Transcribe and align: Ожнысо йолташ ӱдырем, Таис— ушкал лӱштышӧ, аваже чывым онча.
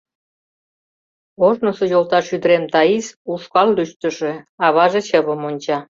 Ожнысо 1.47 1.85
йолташ 1.91 2.25
ӱдырем, 2.35 2.63
Таис— 2.73 3.07
ушкал 3.31 3.69
лӱштышӧ, 3.77 4.33
аваже 4.65 5.01
чывым 5.09 5.41
онча. 5.49 5.77